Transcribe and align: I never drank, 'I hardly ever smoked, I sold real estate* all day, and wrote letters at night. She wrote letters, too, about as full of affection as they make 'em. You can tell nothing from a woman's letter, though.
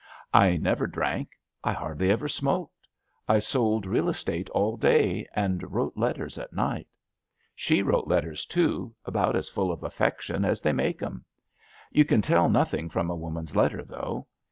I 0.33 0.57
never 0.57 0.87
drank, 0.87 1.37
'I 1.63 1.73
hardly 1.73 2.09
ever 2.09 2.27
smoked, 2.27 2.87
I 3.27 3.37
sold 3.37 3.85
real 3.85 4.09
estate* 4.09 4.49
all 4.49 4.75
day, 4.75 5.27
and 5.35 5.71
wrote 5.71 5.95
letters 5.95 6.39
at 6.39 6.53
night. 6.53 6.87
She 7.53 7.83
wrote 7.83 8.07
letters, 8.07 8.47
too, 8.47 8.95
about 9.05 9.35
as 9.35 9.47
full 9.47 9.71
of 9.71 9.83
affection 9.83 10.43
as 10.43 10.59
they 10.59 10.73
make 10.73 11.03
'em. 11.03 11.23
You 11.91 12.03
can 12.05 12.23
tell 12.23 12.49
nothing 12.49 12.89
from 12.89 13.11
a 13.11 13.15
woman's 13.15 13.55
letter, 13.55 13.83
though. 13.85 14.25